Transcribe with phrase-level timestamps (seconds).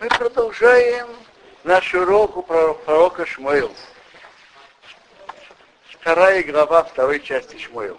[0.00, 1.08] Мы продолжаем
[1.62, 3.70] наш урок у пророка Шмуил.
[5.90, 7.98] Вторая глава второй части Шмуил.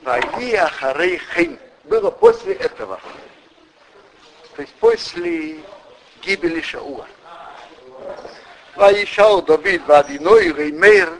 [0.00, 1.58] Ваги Ахарей Хейм.
[1.84, 2.98] Было после этого.
[4.56, 5.60] То есть после
[6.22, 7.06] гибели Шауа.
[8.76, 11.18] Ваишау Давид Вадиной Реймейр.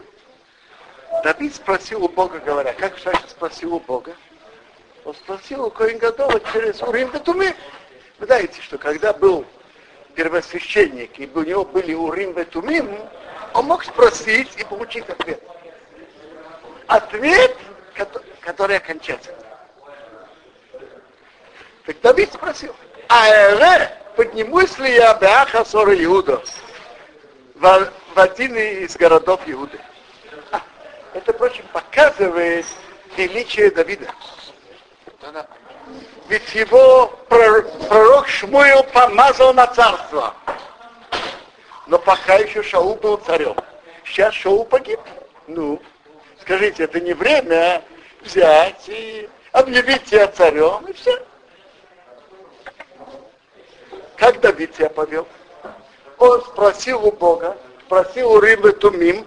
[1.23, 4.17] Давид спросил у Бога, говоря, как Шаша спросил у Бога?
[5.05, 7.55] Он спросил у Коин Гадова через Урим Бетумим.
[8.19, 9.45] Вы знаете, что когда был
[10.15, 12.97] первосвященник, и у него были Урим Бетумим,
[13.53, 15.43] он мог спросить и получить ответ.
[16.87, 17.57] Ответ,
[18.41, 19.39] который окончательный.
[21.87, 22.75] Так Давид спросил,
[23.09, 26.43] а эре, поднимусь ли я Беаха Сора Иуда
[27.55, 29.79] в, в один из городов Иуды?
[30.51, 30.63] А,
[31.13, 32.67] это, впрочем, показывает
[33.17, 34.09] величие Давида.
[36.29, 40.35] Ведь его пророк Шмуил помазал на царство.
[41.87, 43.55] Но пока еще Шаул был царем.
[44.05, 45.01] Сейчас Шаул погиб.
[45.47, 45.81] Ну,
[46.41, 47.83] скажите, это не время
[48.23, 51.13] взять и объявить себя царем, и все.
[54.17, 55.27] Как Давид себя повел?
[56.19, 59.27] Он спросил у Бога, спросил у Рыбы Тумим,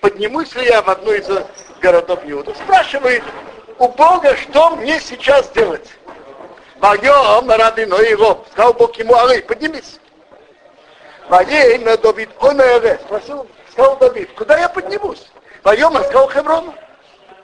[0.00, 1.28] поднимусь ли я в одну из
[1.80, 2.54] городов Иуда.
[2.54, 3.22] Спрашивает
[3.78, 5.88] у Бога, что мне сейчас делать.
[6.78, 8.44] Вайом рабино его.
[8.52, 9.98] Сказал Бог ему, Ары, поднимись.
[11.28, 12.98] Ваей на Давид, он эре.
[13.04, 15.26] Спросил, сказал Давид, куда я поднимусь?
[15.64, 16.74] Он сказал Хеврону.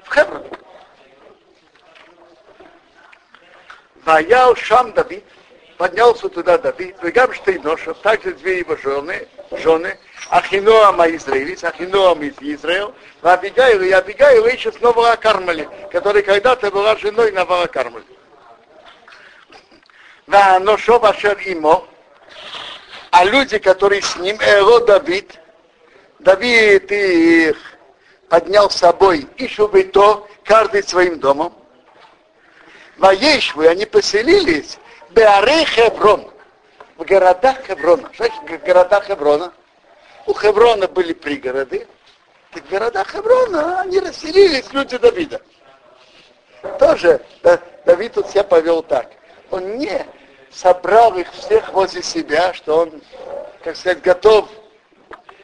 [0.04, 0.44] В Хеврон.
[4.04, 5.24] Ваял Шам Давид,
[5.78, 9.98] поднялся туда Давид, Вегам Штейношев, также две его жены, жены,
[10.30, 16.96] Ахиноам Израилец, Ахиноам из Израил, Абигаил и Абигаил еще с Нового Кармали, которая когда-то была
[16.96, 18.04] женой Нового Кармали.
[20.26, 21.86] На Ношов Ашер Имо,
[23.10, 25.38] а люди, которые с ним, Эро Давид,
[26.18, 27.56] Давид их
[28.28, 31.54] поднял с собой, и чтобы то, каждый своим домом.
[32.96, 34.78] Воешвы, они поселились
[35.10, 36.30] Беаре Хеврон,
[36.96, 38.10] в городах Хеврона.
[38.16, 39.52] Значит в городах Хеврона?
[40.26, 41.86] У Хеврона были пригороды,
[42.52, 45.40] так в городах Хеврона они расселились люди Давида.
[46.78, 47.20] Тоже
[47.84, 49.10] Давид тут себя повел так.
[49.50, 50.06] Он не
[50.50, 53.02] собрал их всех возле себя, что он,
[53.62, 54.48] как сказать, готов,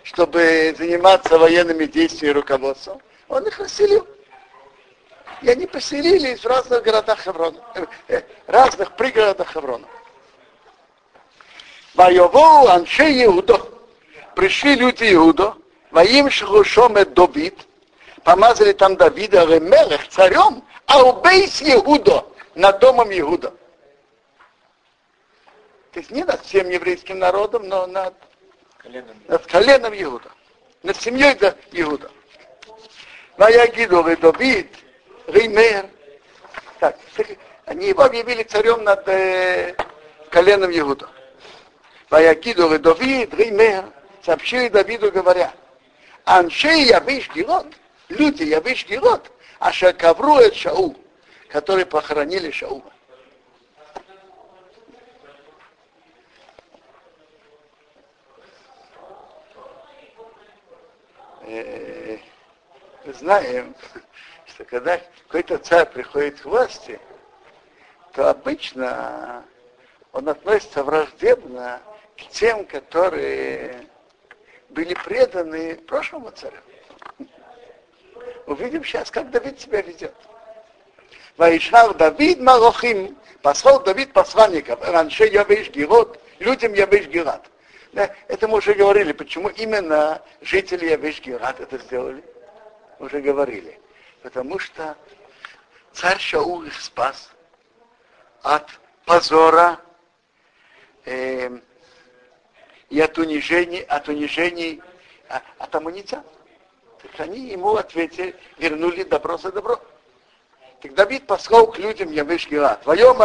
[0.03, 3.03] чтобы заниматься военными действиями руководством.
[3.29, 4.07] Он их расселил.
[5.43, 9.87] И они поселились в разных городах Хеврона, э, э, разных пригородах Хеврона.
[11.95, 13.70] Воевал Аншей Иудо.
[14.41, 15.55] Пришли люди Иудо,
[15.91, 17.55] воим Шхушомет Давид,
[18.25, 22.25] помазали там Давида Ремелех царем, а убейс Иудо
[22.55, 23.53] над домом Иуда.
[25.93, 28.15] То есть не над всем еврейским народом, но над
[28.79, 30.31] коленом, над коленом Иуда.
[30.85, 32.11] Над семьей да, Иуда.
[33.37, 34.75] Ваягиду Давид,
[35.27, 35.87] Реймер.
[36.79, 36.97] Так,
[37.67, 39.75] они его объявили царем над э,
[40.31, 41.11] коленом Иуда.
[42.09, 43.85] Ваякиду Давид, Реймер,
[44.23, 45.53] сообщили Давиду, говоря,
[46.25, 47.67] Аншей Ябиш Гилот,
[48.09, 50.97] люди Ябиш Гилот, а Шакавру это Шаул,
[51.49, 52.93] которые похоронили Шаула.
[63.11, 63.75] Мы знаем,
[64.47, 67.01] что когда какой-то царь приходит к власти,
[68.13, 69.45] то обычно
[70.13, 71.81] он относится враждебно
[72.17, 73.90] к тем, которые
[74.71, 76.59] были преданы прошлому царю.
[78.47, 80.15] Увидим сейчас, как Давид себя ведет.
[81.37, 87.47] Ваишав Давид Малохим, послал Давид посланников, раньше Явиш Гирот, людям Явиш Гират.
[87.93, 92.23] Да, это мы уже говорили, почему именно жители Явиш Гират это сделали.
[92.99, 93.81] Уже говорили.
[94.23, 94.97] Потому что
[95.93, 97.31] царь Шаул их спас
[98.43, 98.69] от
[99.07, 99.81] позора
[101.05, 101.59] э,
[102.91, 104.83] и от унижений, от унижений,
[105.29, 106.23] а, от амунитян.
[107.01, 109.81] Так они ему ответили, вернули добро за добро.
[110.83, 112.83] Так Давид послал к людям Ямеш Гилат.
[112.83, 113.17] Твоем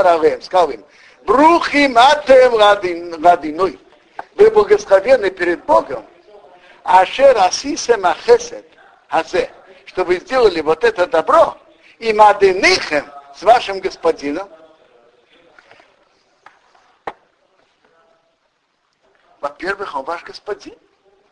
[0.41, 0.85] сказал им,
[1.25, 2.55] Брухим атем
[3.23, 3.79] радиной.
[4.35, 6.05] Вы благословенны перед Богом.
[6.83, 8.65] Ашер асисем ахесет
[9.09, 9.49] азе.
[9.85, 11.57] Что вы сделали вот это добро.
[11.97, 14.47] И маденыхем с вашим господином.
[19.65, 20.77] Во-первых, он ваш господин,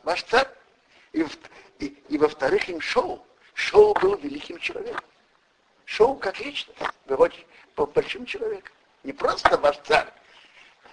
[0.02, 0.48] ваш царь.
[1.12, 1.24] И,
[1.78, 3.24] и, и во-вторых, им Шоу.
[3.54, 5.06] Шоу был великим человеком.
[5.86, 6.76] Шоу как личность,
[7.06, 7.30] был,
[7.76, 8.74] был большим человеком.
[9.04, 10.12] Не просто ваш царь,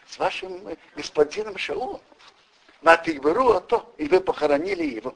[0.07, 2.03] с вашим господином Шаулом.
[2.83, 5.15] На Тигберу, а то, и вы похоронили его.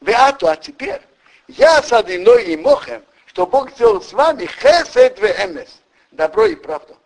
[0.00, 1.02] Вы а теперь,
[1.46, 6.54] я с одиной и мохем, что Бог сделал с вами хесед в эмес, добро и
[6.54, 6.96] правду.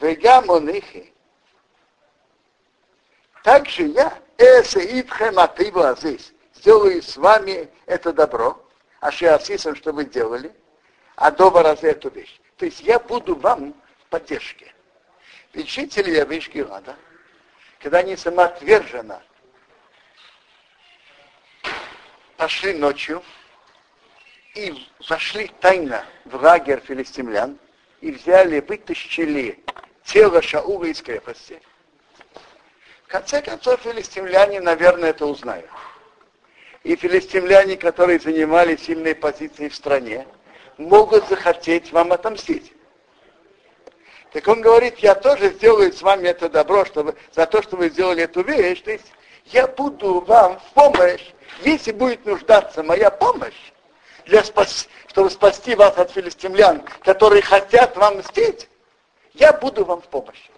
[0.00, 0.84] Вегам он их.
[3.42, 8.62] Также я, эсе итхем ативу азис, сделаю с вами это добро,
[9.00, 10.54] а шиасисом, что вы делали,
[11.14, 12.38] а дома разве эту вещь.
[12.56, 14.74] То есть я буду вам в поддержке.
[15.52, 16.96] Ведь жители Явишки Рада,
[17.78, 19.22] когда они самоотверженно
[22.36, 23.22] пошли ночью
[24.54, 27.58] и вошли тайно в лагерь филистимлян
[28.00, 29.64] и взяли, вытащили
[30.06, 31.60] тело Шаула из крепости.
[33.04, 35.70] В конце концов, филистимляне, наверное, это узнают.
[36.82, 40.26] И филистимляне, которые занимали сильные позиции в стране,
[40.76, 42.72] могут захотеть вам отомстить.
[44.32, 47.88] Так он говорит, я тоже сделаю с вами это добро, чтобы, за то, что вы
[47.90, 48.82] сделали эту вещь.
[48.82, 49.12] То есть
[49.46, 51.32] я буду вам в помощь,
[51.62, 53.72] если будет нуждаться моя помощь,
[54.26, 58.68] для спас, чтобы спасти вас от филистимлян, которые хотят вам мстить,
[59.36, 60.48] я буду вам в помощь.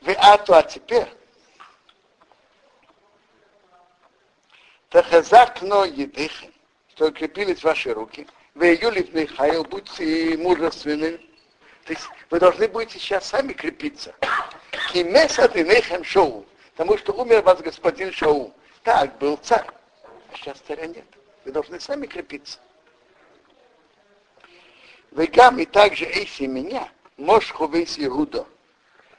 [0.00, 1.08] Вы ату, а теперь
[4.90, 6.52] Тахазакно едыхи,
[6.90, 11.18] что укрепились ваши руки, вы юлифный хайл, будьте мужественны.
[11.84, 14.14] То есть вы должны будете сейчас сами крепиться.
[14.92, 16.46] Кимеса ты шоу,
[16.76, 18.54] потому что умер вас господин Шоу.
[18.84, 19.66] Так, был царь.
[20.30, 21.06] А сейчас царя нет.
[21.44, 22.58] Вы должны сами крепиться.
[25.14, 28.46] Вы гам и также Эйси меня, Мошху весь Иуда.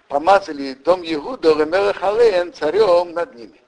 [0.10, 3.62] Помазали дом Иуда, Лемерахалеен, царем над ними.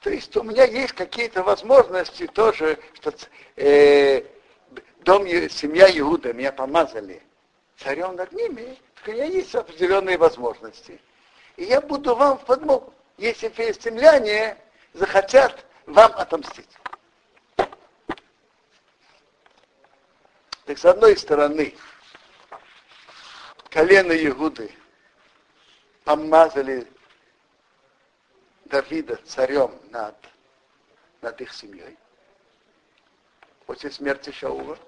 [0.00, 3.14] То есть у меня есть какие-то возможности тоже, что
[3.56, 4.22] э,
[5.00, 7.22] дом, семья Иуда меня помазали
[7.78, 11.00] царем над ними, у меня есть определенные возможности.
[11.56, 14.58] И я буду вам в подмогу, если филистимляне
[14.92, 16.68] захотят вам отомстить.
[20.68, 21.74] Так с одной стороны,
[23.70, 24.70] колено Иуды
[26.04, 26.86] помазали
[28.66, 30.14] Давида царем над,
[31.22, 31.96] над их семьей
[33.64, 34.78] после смерти Шаула.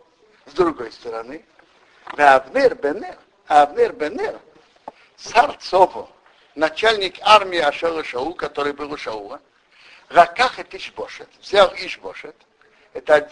[0.45, 1.47] С другой стороны,
[2.05, 3.17] Авнер Бенер,
[3.47, 4.39] Авнер Бенер,
[5.17, 6.11] царь Цово,
[6.57, 9.41] начальник армии Ашера Шаул, который был у Шаула,
[10.11, 12.37] Раках это Ишбошет, взял Ишбошет,
[12.93, 13.31] это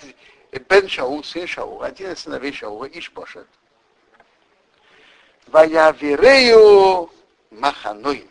[0.53, 3.47] Бен Шаул, сын Шаула, один из сыновей Шаула, Ишбошет.
[5.47, 7.11] Ваявирею
[7.51, 8.29] Махануим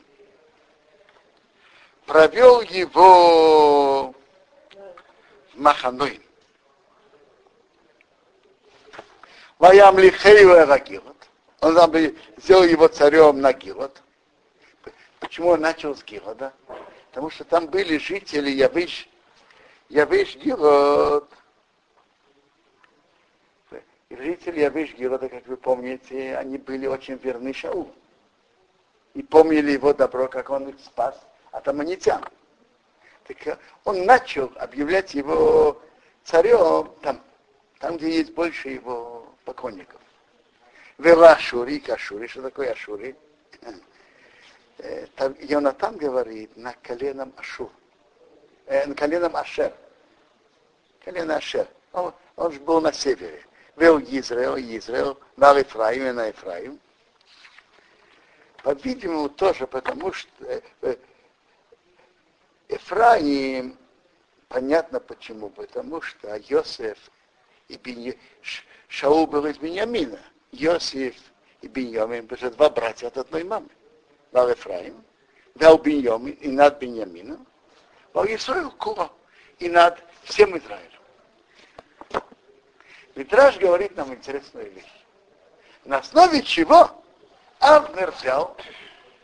[2.08, 4.16] провел его в
[5.56, 6.22] Маханой.
[9.60, 11.16] Ваям Лихею Эрагилот.
[11.62, 11.92] Он там
[12.38, 14.02] сделал его царем на Гилот.
[15.20, 16.54] Почему он начал с Гилода?
[17.10, 19.10] Потому что там были жители Явыш,
[19.90, 21.30] Явыш Гилот.
[24.10, 27.94] И жители Явыш Гилода, как вы помните, они были очень верны Шаулу.
[29.14, 31.20] И помнили его добро, как он их спас
[31.52, 32.24] от аммонитян.
[33.26, 35.82] Так он начал объявлять его
[36.24, 37.22] царем там,
[37.80, 40.00] там где есть больше его поклонников.
[40.98, 43.16] Вела Ашури, Ашури, что такое Ашури?
[44.80, 47.72] Э, там Йонатан говорит на коленом Ашур,
[48.68, 49.74] э, на коленом Ашер.
[51.04, 51.68] Колено Ашер.
[51.94, 53.44] Он, он же был на севере.
[53.78, 56.80] Вел Израил, Израил, на Ефраим и на Ефраим.
[58.64, 60.62] По-видимому, тоже потому, что
[62.68, 63.78] Ефраим,
[64.48, 66.98] понятно почему, потому что Йосеф
[67.68, 68.16] и Бенья...
[68.88, 70.20] Шаул был из Беньямина.
[70.52, 71.16] Йосеф
[71.62, 73.70] и Беньямин были два братья от одной мамы.
[74.32, 75.04] Вал Ефраим,
[75.54, 77.46] Вал Беньямин и над Беньямином,
[78.14, 79.12] Вал Исраил Кула
[79.60, 80.97] и над всем Израилем.
[83.18, 84.86] Митраж говорит нам интересную вещь.
[85.86, 87.04] На основе чего
[87.58, 88.56] Авнер взял,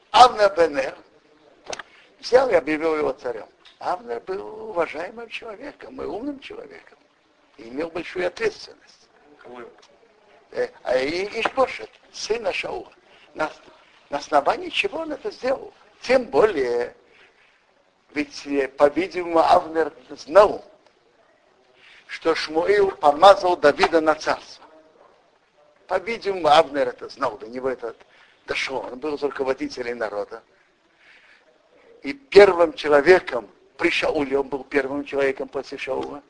[0.09, 0.97] Авнер Бенер,
[2.19, 3.45] взял и объявил его царем.
[3.77, 6.97] Авнер был уважаемым человеком и умным человеком.
[7.57, 9.09] И имел большую ответственность.
[10.50, 12.91] Э, а Ишбошет, сына Шаула.
[13.35, 13.51] На,
[14.09, 15.71] на основании чего он это сделал?
[16.01, 16.95] Тем более,
[18.15, 20.65] ведь, э, по-видимому, Авнер знал,
[22.13, 24.63] что Шмуил помазал Давида на царство.
[25.88, 27.96] По-видимому, Авнер это знал, до него это
[28.46, 28.82] дошло.
[28.82, 30.43] Он был руководителем народа.
[32.03, 36.22] И первым человеком при Шауле, он был первым человеком после Шаула.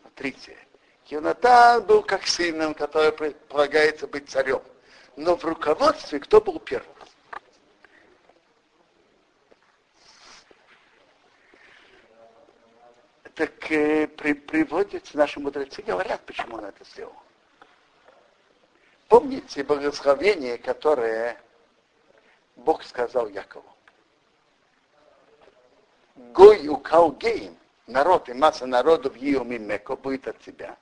[0.00, 0.56] Смотрите,
[1.08, 4.62] Йонатан был как сыном, который предполагается быть царем.
[5.16, 6.94] Но в руководстве кто был первым?
[13.34, 17.16] Так э, при, приводится, наши мудрецы говорят, почему он это сделал.
[19.08, 21.40] Помните благословение, которое
[22.56, 23.64] Бог сказал Якову?
[26.14, 27.56] Гой укал геем,
[27.88, 30.76] народ и масса народов Иоми Меко будет от тебя.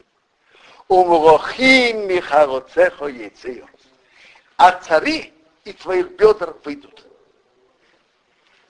[0.88, 3.66] Умрохим михароцехо яйцею.
[4.58, 5.32] А цари
[5.64, 7.06] и твоих бедр выйдут.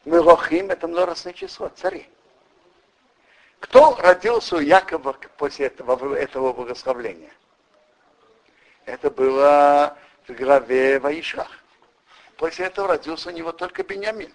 [0.04, 2.08] Мирохим это множественное число, цари.
[3.62, 7.33] Кто родился у Якова после этого, этого благословления?
[8.87, 11.49] Это было в главе Ваишах.
[12.37, 14.33] После этого родился у него только Бениамин.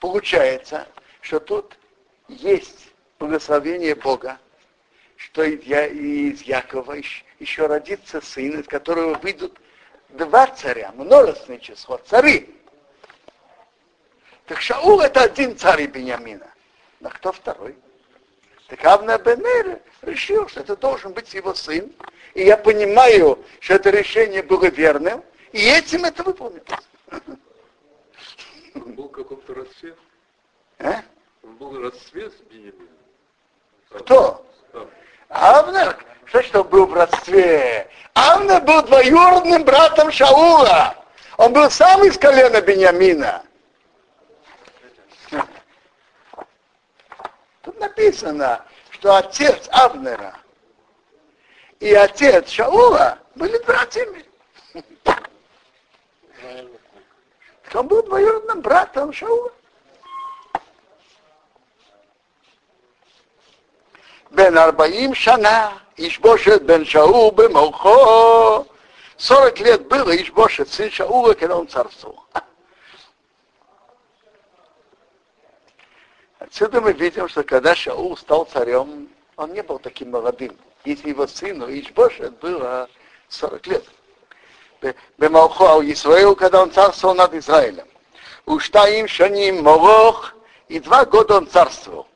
[0.00, 0.88] Получается,
[1.20, 1.78] что тут
[2.26, 4.38] есть благословение Бога,
[5.16, 6.96] что из Якова
[7.38, 9.56] еще родится сын, из которого выйдут
[10.08, 12.52] два царя, множественное число, цари.
[14.46, 16.52] Так Шаул это один царь Бениамина.
[16.98, 17.76] Но кто второй?
[18.68, 21.92] Так Авна Бенер решил, что это должен быть его сын.
[22.34, 26.64] И я понимаю, что это решение было верным, и этим это выполнилось.
[28.74, 29.96] Он был каком-то расцвет?
[30.78, 31.02] А?
[31.42, 32.88] Он был расцвет Бенемина?
[33.90, 34.44] Кто?
[35.28, 35.96] Авнер?
[36.26, 37.88] Что что был в родстве?
[38.14, 40.96] Авнер был двоюродным братом Шаула.
[41.36, 43.45] Он был сам из колена Бениамина.
[47.66, 50.36] Тут написано, что отец Авнера
[51.80, 54.24] и отец Шаула были братьями.
[57.74, 59.50] Он был двоюродным братом Шаула.
[64.30, 68.64] Бен Арбаим Шана, Ишбошет бен Шаул Бемолхо.
[69.16, 72.24] 40 лет было Ишбошет, сын Шаула, когда он царствовал.
[76.46, 80.56] Отсюда мы видим, что когда Шаул стал царем, он не был таким молодым.
[80.84, 82.88] Если его сыну Ишбошет было
[83.28, 83.84] 40 лет.
[85.18, 87.86] Бемалхо Исраил, когда он царствовал над Израилем.
[88.44, 90.34] Уштаим Шаним Молох,
[90.68, 92.06] и два года он царствовал.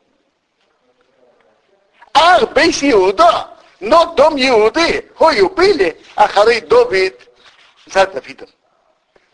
[2.15, 3.49] Ах, Бейс Иуда,
[3.81, 7.19] но дом Иуды, хою были, а Хары Довид
[7.87, 8.49] за Давидом.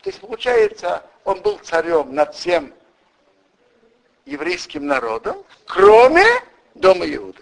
[0.03, 2.73] То есть, получается, он был царем над всем
[4.27, 6.25] еврейским народом, кроме
[6.75, 7.41] дома Иуды.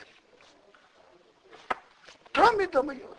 [2.32, 3.16] Кроме дома Иуды.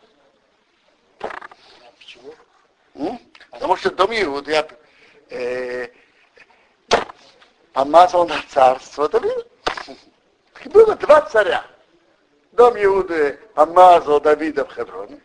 [1.98, 2.34] Почему?
[2.94, 3.20] М?
[3.50, 4.68] Потому что дом Иуды я,
[5.30, 5.90] э,
[7.74, 9.46] помазал на царство Давида.
[10.66, 11.66] Было два царя.
[12.52, 15.20] Дом Иуды помазал Давида в Хевроне.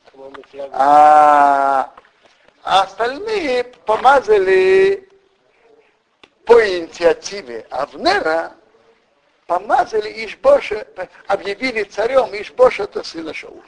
[0.72, 1.92] А,
[2.62, 5.09] а остальные помазали
[6.44, 8.54] по инициативе Авнера
[9.46, 10.86] помазали Ишбоша,
[11.26, 13.64] объявили царем Ишбоша, это сына Шаула.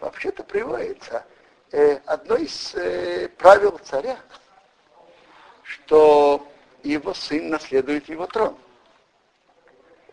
[0.00, 1.24] Вообще-то приводится
[1.72, 4.18] э, одно из э, правил царя,
[5.62, 6.46] что
[6.82, 8.56] его сын наследует его трон.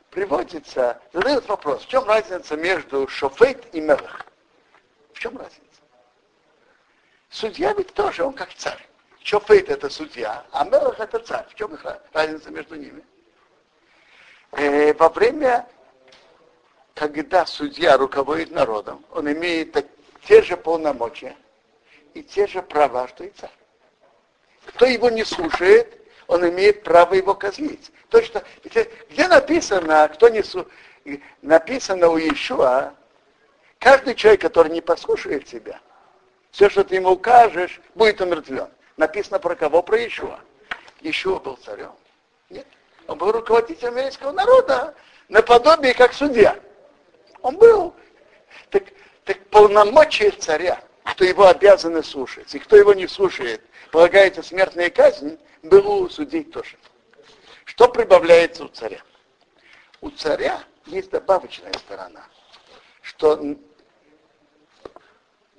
[0.09, 4.25] Приводится, задают вопрос, в чем разница между шофейт и мелах?
[5.13, 5.61] В чем разница?
[7.29, 8.90] Судья ведь тоже, он как царь.
[9.23, 11.45] Шофейт это судья, а Мелах это царь.
[11.49, 13.03] В чем их разница между ними?
[14.51, 15.67] Э, во время,
[16.95, 19.85] когда судья руководит народом, он имеет
[20.27, 21.35] те же полномочия
[22.13, 23.51] и те же права, что и царь.
[24.65, 27.91] Кто его не слушает, он имеет право его козлить.
[28.09, 30.73] Точно, где написано, кто не слушает,
[31.41, 32.93] написано у Иешуа,
[33.79, 35.79] каждый человек, который не послушает тебя,
[36.51, 38.69] все, что ты ему укажешь, будет умертвлен.
[38.97, 39.81] Написано про кого?
[39.81, 40.39] Про Ишуа.
[41.01, 41.93] Ишуа был царем.
[42.49, 42.67] Нет.
[43.07, 44.93] Он был руководителем еврейского народа,
[45.29, 46.59] наподобие как судья.
[47.41, 47.95] Он был.
[48.69, 48.83] Так,
[49.23, 55.39] так полномочия царя, кто его обязаны слушать, и кто его не слушает, полагается смертная казнь,
[55.63, 56.77] было у судей тоже.
[57.65, 59.01] Что прибавляется у царя?
[60.01, 62.23] У царя есть добавочная сторона,
[63.01, 63.55] что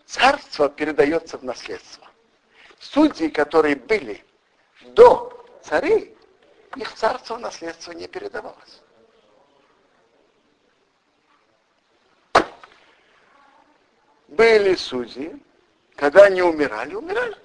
[0.07, 2.12] царство передается в наследство
[2.83, 4.25] судьи, которые были
[4.83, 6.17] до царей,
[6.77, 8.83] их царство наследство не передавалось.
[14.29, 15.41] Были судьи,
[15.95, 17.37] когда они умирали, умирали.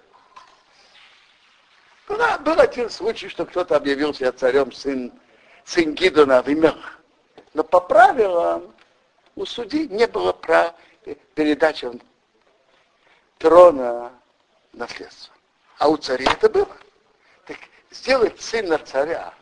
[2.07, 5.11] был один случай, что кто-то объявил себя царем, сын,
[5.65, 6.99] сын Гидона в Имях.
[7.53, 8.73] Но по правилам
[9.35, 10.75] у судей не было права
[11.35, 11.89] передачи
[13.37, 14.16] трона
[14.77, 15.33] наследства.
[15.77, 16.75] А у царей это было.
[17.45, 17.57] Так
[17.91, 19.33] сделать сына царя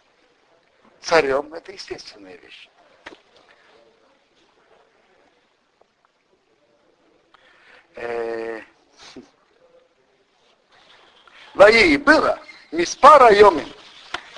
[1.01, 2.69] царем, это естественная вещь.
[7.95, 8.61] Э,
[11.53, 12.39] Ваи было
[12.71, 13.71] Миспара Йомин,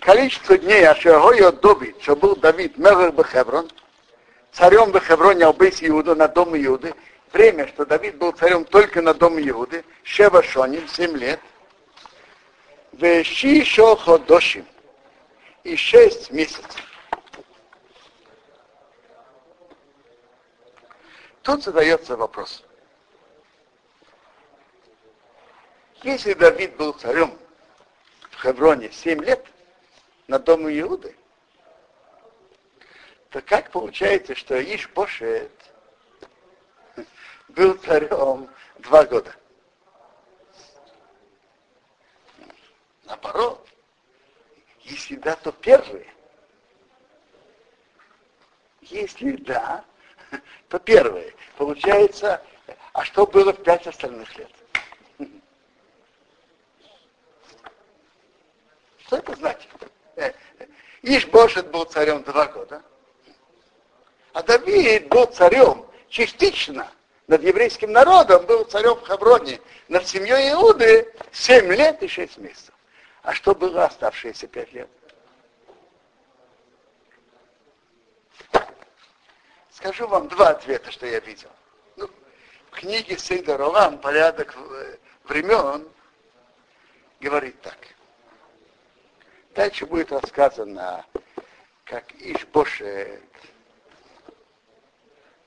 [0.01, 3.71] количество дней Ашергойо Доби, что был Давид Мевер Бехеврон,
[4.51, 6.93] царем Бехевроне Албейс Иуда на дом Иуды,
[7.33, 11.39] время, что Давид был царем только на дом Иуды, Шева Шоним, 7 лет,
[12.93, 14.65] Веши Шоходошим,
[15.63, 16.83] и 6 месяцев.
[21.43, 22.63] Тут задается вопрос.
[26.03, 27.37] Если Давид был царем
[28.31, 29.45] в Хевроне 7 лет
[30.27, 31.15] на дому Иуды,
[33.29, 35.51] то как получается, что Иш Бошет
[37.57, 38.47] был царем
[38.77, 39.35] два года?
[43.05, 43.67] Наоборот,
[44.83, 46.13] если да, то первые.
[48.81, 49.83] Если да,
[50.69, 51.33] то первые.
[51.57, 52.43] Получается,
[52.93, 54.51] а что было в пять остальных лет?
[58.99, 59.69] Что это значит?
[61.01, 62.83] Ишбошет был царем два года,
[64.33, 66.91] а Давид был царем частично
[67.27, 72.73] над еврейским народом, был царем в Хавроне, над семьей Иуды семь лет и шесть месяцев.
[73.23, 74.89] А что было оставшиеся пять лет?
[79.71, 81.51] Скажу вам два ответа, что я видел.
[81.97, 82.09] Ну,
[82.71, 85.87] в книге Сейда Ролам «Порядок э, времен»
[87.19, 87.77] говорит так–
[89.57, 91.03] Дальше будет рассказано,
[91.83, 93.23] как Ишбошет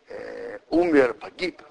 [0.08, 1.62] э, умер, погиб.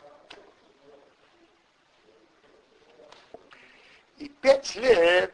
[4.19, 5.33] И пять лет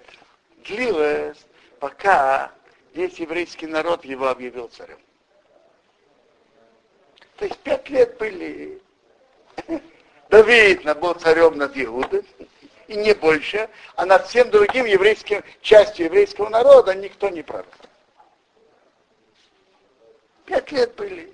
[0.64, 1.44] длилось,
[1.80, 2.52] пока
[2.94, 5.00] весь еврейский народ его объявил царем.
[7.38, 8.82] То есть пять лет были.
[10.30, 12.24] Давид был царем над Иудой,
[12.88, 17.66] и не больше, а над всем другим еврейским, частью еврейского народа никто не правил.
[20.46, 21.34] Пять лет были.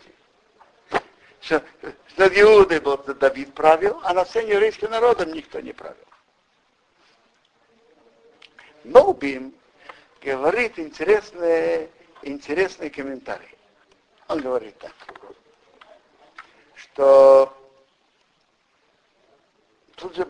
[1.42, 1.62] Что,
[2.16, 5.98] над Иудой был Давид правил, а над всем еврейским народом никто не правил.
[8.84, 9.54] Ноубим
[10.22, 11.90] говорит интересный,
[12.24, 13.58] интересный комментарий.
[14.28, 14.94] Он говорит так,
[16.76, 17.58] что
[19.96, 20.26] тут же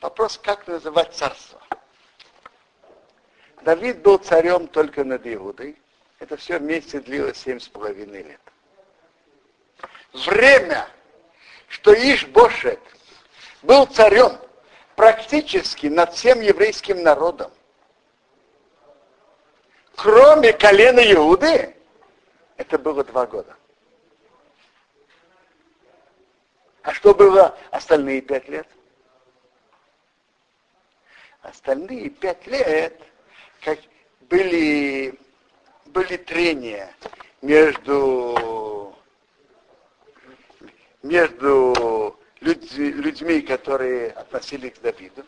[0.00, 1.60] Вопрос, как называть царство.
[3.62, 5.76] Давид был царем только над Иудой.
[6.20, 8.40] Это все вместе длилось семь с половиной лет.
[10.12, 10.88] Время,
[11.68, 12.80] что Ишбошет
[13.62, 14.38] был царем
[14.98, 17.52] практически над всем еврейским народом,
[19.94, 21.76] кроме колена Иуды,
[22.56, 23.54] это было два года.
[26.82, 28.66] А что было остальные пять лет?
[31.42, 33.00] Остальные пять лет
[33.60, 33.78] как
[34.22, 35.16] были,
[35.86, 36.92] были трения
[37.40, 38.96] между,
[41.04, 42.07] между
[42.40, 45.24] людьми, людьми, которые относились к Давиду,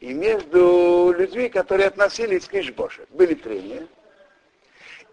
[0.00, 3.06] и между людьми, которые относились к Ишбоше.
[3.10, 3.86] Были трения.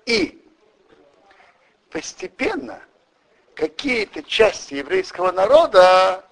[0.05, 0.43] И
[1.89, 2.81] постепенно
[3.55, 6.23] какие-то части еврейского народа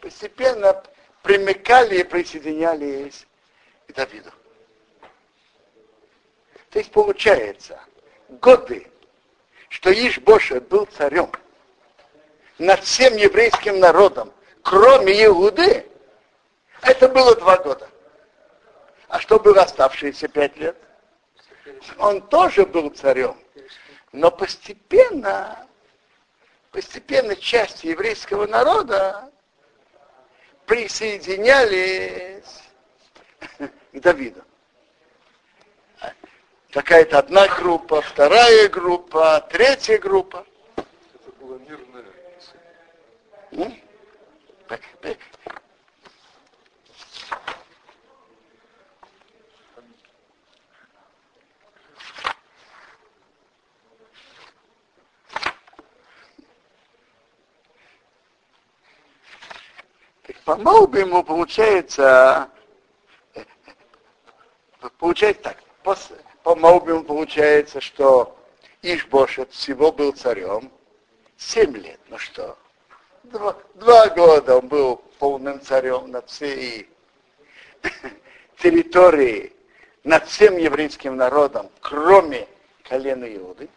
[0.00, 0.82] постепенно
[1.22, 3.26] примыкали и присоединялись
[3.88, 4.30] и Давиду.
[6.70, 7.80] То есть получается,
[8.28, 8.86] годы,
[9.68, 11.30] что Ишбоша был царем
[12.58, 14.32] над всем еврейским народом,
[14.68, 15.86] кроме Иуды,
[16.82, 17.88] это было два года.
[19.08, 20.76] А что было оставшиеся пять лет?
[21.98, 23.36] Он тоже был царем,
[24.12, 25.66] но постепенно,
[26.70, 29.30] постепенно части еврейского народа
[30.66, 32.62] присоединялись
[33.58, 34.44] к Давиду.
[36.72, 40.44] Какая-то одна группа, вторая группа, третья группа.
[40.76, 41.58] Это была
[44.70, 45.18] мирная.
[60.44, 62.48] по Моубиму получается
[64.98, 65.62] Получается так,
[66.42, 68.36] по, Маубиму получается, что
[68.82, 70.72] Ишбошет всего был царем
[71.36, 72.00] семь лет.
[72.08, 72.56] Ну что?
[73.30, 76.88] Два, два года он был полным царем над всей
[78.58, 79.52] территорией,
[80.02, 82.48] над всем еврейским народом, кроме
[82.84, 83.68] колена Иуды.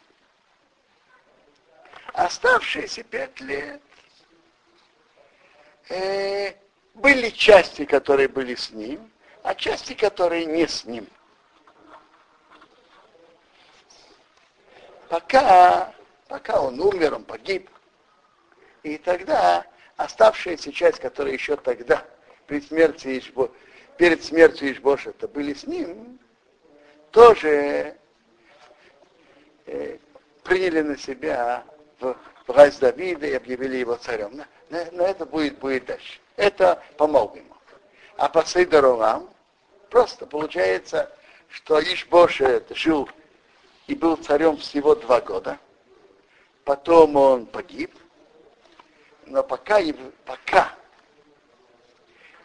[2.14, 3.82] Оставшиеся пять лет
[5.90, 6.54] э,
[6.94, 9.12] были части, которые были с ним,
[9.44, 11.06] а части, которые не с ним.
[15.10, 15.94] Пока,
[16.30, 17.70] пока он умер, он погиб.
[18.84, 19.66] И тогда
[19.98, 22.04] оставшаяся часть, которая еще тогда,
[22.48, 23.52] при смерти Ишбо,
[23.98, 26.20] перед смертью Ишбошета были с ним,
[27.12, 27.96] тоже
[29.66, 29.98] э,
[30.44, 31.64] приняли на себя
[32.48, 34.32] власть Давида и объявили его царем.
[34.34, 36.20] Но, но, но это будет, будет дальше.
[36.36, 37.56] Это помог ему.
[38.18, 39.30] А по Сейдоровам
[39.90, 41.12] просто получается,
[41.50, 43.10] что Ишбошет жил
[43.88, 45.60] и был царем всего два года.
[46.64, 47.94] Потом он погиб.
[49.32, 49.80] Но пока,
[50.26, 50.74] пока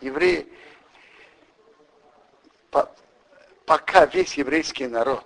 [0.00, 0.46] евреи,
[2.70, 2.88] по,
[3.64, 5.24] пока весь еврейский народ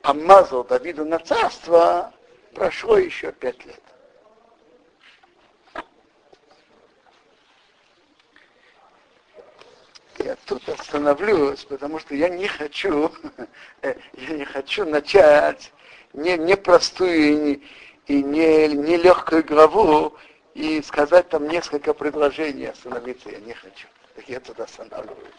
[0.00, 2.14] помазал Давиду на царство,
[2.54, 3.82] прошло еще пять лет.
[10.18, 13.10] Я тут остановлюсь, потому что я не хочу,
[13.82, 13.96] я
[14.28, 15.72] не хочу начать
[16.12, 17.62] не, непростую не,
[18.06, 20.16] и не, не легкую главу
[20.56, 23.86] и сказать там несколько предложений, остановиться я не хочу.
[24.14, 25.34] Так я тут останавливаюсь.